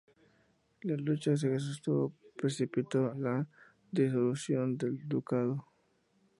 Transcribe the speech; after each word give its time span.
La 0.81 0.95
lucha 0.97 1.35
que 1.39 1.59
sostuvo 1.59 2.11
precipitó 2.35 3.13
la 3.13 3.47
disolución 3.91 4.75
del 4.75 5.07
ducado. 5.07 5.67